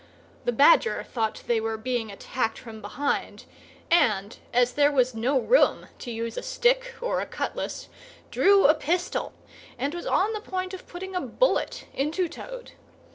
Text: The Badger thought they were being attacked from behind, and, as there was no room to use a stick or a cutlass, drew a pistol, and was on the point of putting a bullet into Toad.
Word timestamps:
The 0.45 0.51
Badger 0.51 1.03
thought 1.03 1.43
they 1.45 1.61
were 1.61 1.77
being 1.77 2.11
attacked 2.11 2.57
from 2.57 2.81
behind, 2.81 3.45
and, 3.91 4.35
as 4.51 4.73
there 4.73 4.91
was 4.91 5.13
no 5.13 5.37
room 5.39 5.89
to 5.99 6.09
use 6.09 6.37
a 6.37 6.41
stick 6.41 6.95
or 7.01 7.21
a 7.21 7.27
cutlass, 7.27 7.87
drew 8.31 8.65
a 8.65 8.73
pistol, 8.73 9.31
and 9.77 9.93
was 9.93 10.07
on 10.07 10.33
the 10.33 10.41
point 10.41 10.73
of 10.73 10.87
putting 10.87 11.15
a 11.15 11.21
bullet 11.21 11.85
into 11.93 12.27
Toad. 12.27 12.71